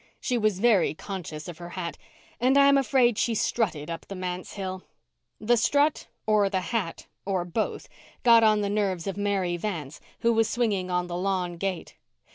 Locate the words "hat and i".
1.69-2.65